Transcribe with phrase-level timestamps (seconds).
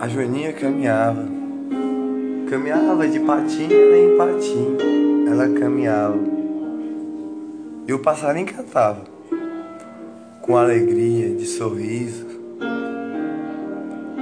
[0.00, 1.26] A Joaninha caminhava,
[2.48, 4.78] caminhava de patinho em patinho,
[5.28, 6.20] ela caminhava.
[7.84, 9.02] E o passarinho cantava,
[10.40, 12.24] com alegria, de sorriso.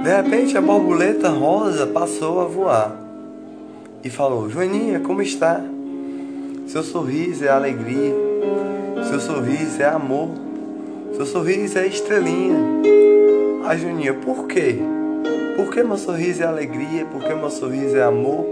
[0.03, 2.97] De repente a borboleta rosa passou a voar
[4.03, 5.63] e falou: Joaninha, como está?
[6.65, 8.15] Seu sorriso é alegria,
[9.07, 10.29] seu sorriso é amor,
[11.15, 12.57] seu sorriso é estrelinha.
[13.63, 14.79] A Joaninha, por quê?
[15.57, 18.45] Porque meu sorriso é alegria, porque meu sorriso é amor,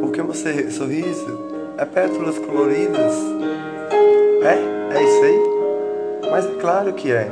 [0.00, 3.14] porque meu sorriso é pétalas coloridas.
[4.42, 4.96] É?
[4.96, 6.30] É isso aí?
[6.30, 7.28] Mas é claro que é.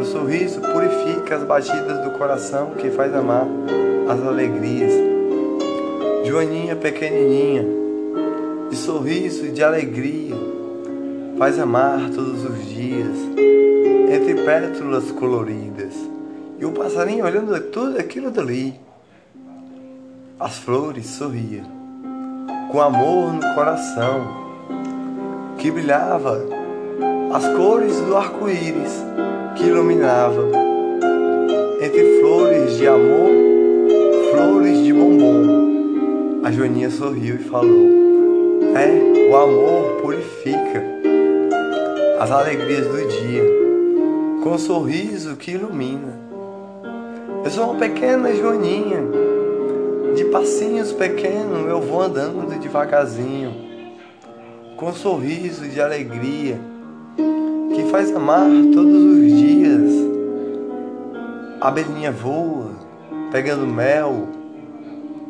[0.00, 3.46] O sorriso purifica as batidas do coração que faz amar
[4.08, 4.92] as alegrias.
[6.24, 7.66] Joaninha pequenininha,
[8.70, 10.36] de sorriso e de alegria,
[11.36, 13.16] faz amar todos os dias,
[14.08, 16.09] entre pétalas coloridas.
[16.60, 18.78] E o passarinho olhando tudo aquilo dali.
[20.38, 21.64] As flores sorriam,
[22.70, 24.26] com amor no coração,
[25.56, 26.44] que brilhava
[27.32, 29.02] as cores do arco-íris
[29.56, 30.50] que iluminava.
[31.80, 33.30] Entre flores de amor,
[34.30, 36.42] flores de bombom.
[36.44, 37.88] A Joaninha sorriu e falou:
[38.76, 40.84] É, o amor purifica
[42.20, 43.44] as alegrias do dia,
[44.42, 46.29] com um sorriso que ilumina.
[47.42, 49.02] Eu sou uma pequena Joaninha,
[50.14, 53.54] de passinhos pequenos eu vou andando devagarzinho,
[54.76, 56.60] com um sorriso de alegria
[57.74, 59.90] que faz amar todos os dias.
[61.62, 62.72] A abelhinha voa,
[63.32, 64.28] pegando mel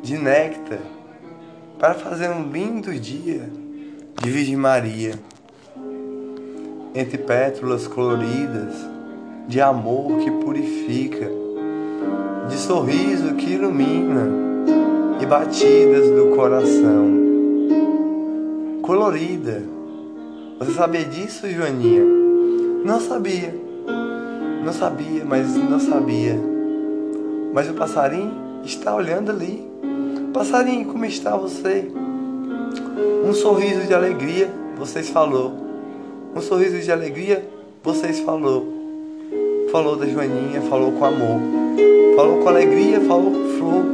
[0.02, 0.80] de néctar,
[1.78, 3.48] para fazer um lindo dia
[4.20, 5.14] de Virgem Maria,
[6.92, 8.74] entre pétalas coloridas
[9.46, 11.30] de amor que purifica
[12.50, 14.26] de sorriso que ilumina
[15.20, 17.20] e batidas do coração.
[18.82, 19.62] Colorida.
[20.58, 22.02] Você sabia disso, Joaninha?
[22.84, 23.54] Não sabia.
[24.64, 26.38] Não sabia, mas não sabia.
[27.54, 28.32] Mas o passarinho
[28.64, 29.66] está olhando ali.
[30.32, 31.90] Passarinho, como está você?
[33.24, 35.52] Um sorriso de alegria, vocês falou.
[36.34, 37.44] Um sorriso de alegria,
[37.82, 38.66] vocês falou.
[39.70, 41.69] Falou da Joaninha, falou com amor
[42.16, 43.84] falou com alegria, falou com flor,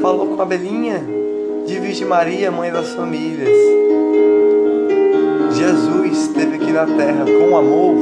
[0.00, 1.02] falou com a abelhinha
[1.66, 3.56] de Virgem Maria, mãe das famílias.
[5.52, 7.94] Jesus esteve aqui na terra com amor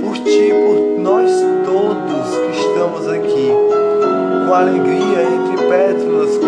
[0.00, 1.30] por ti, por nós
[1.64, 3.48] todos que estamos aqui,
[4.46, 6.38] com alegria entre pétalas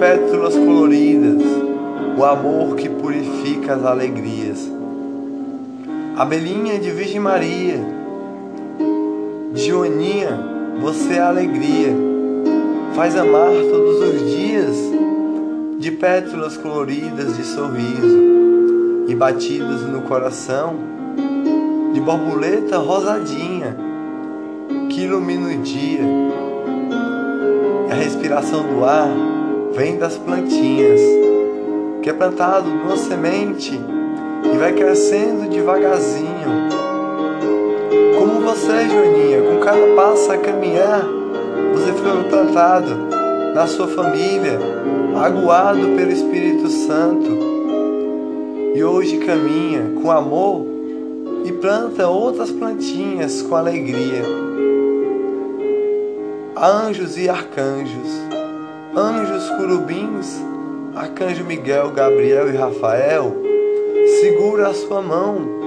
[0.00, 1.42] pétalas coloridas,
[2.16, 4.72] o amor que purifica as alegrias.
[6.16, 7.78] Abelhinha de Virgem Maria,
[9.54, 10.40] Joaninha,
[10.80, 11.94] você é a alegria,
[12.94, 14.74] faz amar todos os dias
[15.78, 20.76] de pétalas coloridas de sorriso e batidas no coração
[21.92, 23.76] de borboleta rosadinha
[24.88, 26.00] que ilumina o dia.
[27.90, 29.39] A respiração do ar
[29.74, 31.00] vem das plantinhas,
[32.02, 33.78] que é plantado numa semente
[34.44, 36.68] e vai crescendo devagarzinho.
[38.18, 41.06] Como você, Joaninha, com cada passo a caminhar,
[41.72, 42.90] você foi plantado
[43.54, 44.58] na sua família,
[45.22, 47.50] aguado pelo Espírito Santo.
[48.74, 50.66] E hoje caminha com amor
[51.44, 54.50] e planta outras plantinhas com alegria
[56.62, 58.10] anjos e arcanjos,
[58.96, 60.40] anjos curubins,
[60.94, 63.36] arcanjo Miguel, Gabriel e Rafael,
[64.20, 65.60] segura a sua mão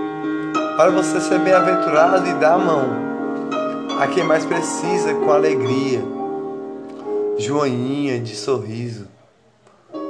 [0.75, 3.13] para você ser bem-aventurado e dar a mão
[3.99, 6.01] a quem mais precisa com alegria.
[7.37, 9.07] Joaninha de sorriso,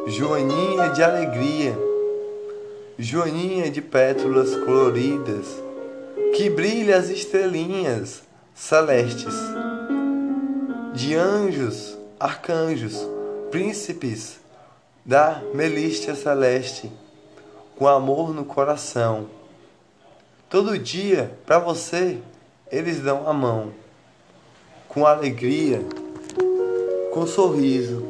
[0.08, 1.78] Joaninha de alegria,
[2.98, 5.62] Joaninha de pétalas coloridas,
[6.36, 8.24] que brilha as estrelinhas
[8.54, 9.34] celestes
[10.94, 13.08] de anjos, arcanjos,
[13.52, 14.40] príncipes
[15.06, 16.92] da Melístia Celeste,
[17.76, 19.28] com amor no coração.
[20.50, 22.20] Todo dia, para você,
[22.72, 23.74] eles dão a mão,
[24.88, 25.82] com alegria,
[27.12, 28.04] com sorriso,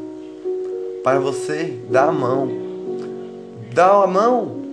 [1.03, 2.49] para você dar a mão.
[3.73, 4.63] Dá a mão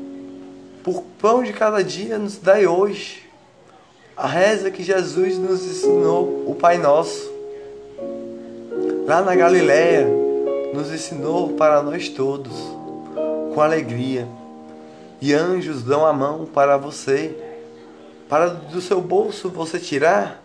[0.83, 3.29] por pão de cada dia, nos dai hoje.
[4.17, 7.30] A reza que Jesus nos ensinou, o Pai Nosso.
[9.11, 10.07] Lá na Galileia,
[10.73, 12.55] nos ensinou para nós todos,
[13.53, 14.25] com alegria.
[15.21, 17.37] E anjos dão a mão para você,
[18.29, 20.41] para do seu bolso você tirar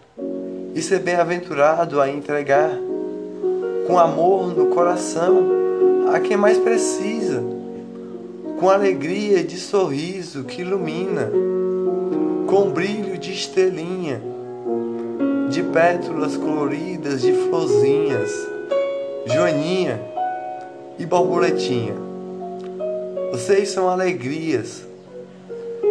[0.73, 2.71] e ser bem-aventurado a entregar,
[3.85, 5.45] com amor no coração
[6.11, 7.43] a quem mais precisa,
[8.59, 11.29] com alegria de sorriso que ilumina,
[12.47, 14.19] com brilho de estrelinha,
[15.51, 18.54] de pétalas coloridas de florzinhas,
[19.25, 19.99] joaninha
[20.97, 21.93] e borboletinha.
[23.31, 24.83] Vocês são alegrias.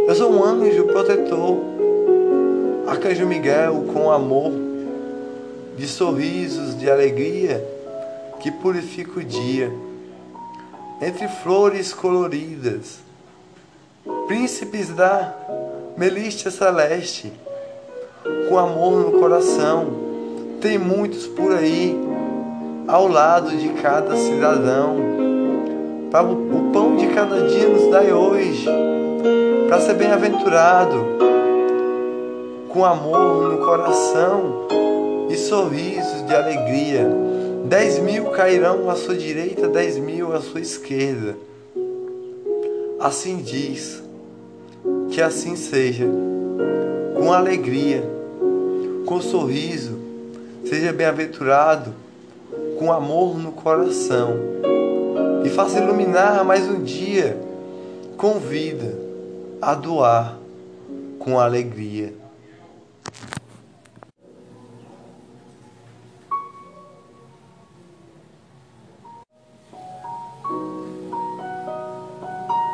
[0.07, 1.59] Eu sou um anjo protetor,
[2.87, 4.53] arcanjo Miguel com amor,
[5.77, 7.65] de sorrisos de alegria
[8.41, 9.73] que purifica o dia
[11.01, 12.99] entre flores coloridas,
[14.27, 15.35] príncipes da
[15.97, 17.33] Melístia Celeste,
[18.49, 19.87] com amor no coração.
[20.61, 21.99] Tem muitos por aí,
[22.87, 24.97] ao lado de cada cidadão.
[26.11, 28.69] Para o pão de cada dia nos dai hoje,
[29.69, 31.05] para ser bem-aventurado,
[32.69, 34.69] com amor no coração
[35.29, 37.25] e sorrisos de alegria
[37.65, 41.35] Dez mil cairão à sua direita, dez mil à sua esquerda.
[43.01, 44.03] Assim diz,
[45.11, 46.07] que assim seja,
[47.17, 48.05] com alegria,
[49.07, 49.99] com sorriso,
[50.67, 51.95] seja bem-aventurado,
[52.85, 54.35] com amor no coração,
[55.43, 57.35] e faça iluminar mais um dia,
[58.19, 58.95] com vida,
[59.63, 60.37] a doar
[61.19, 62.13] com alegria.